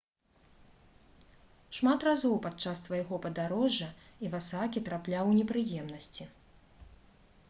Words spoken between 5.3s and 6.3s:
у непрыемнасці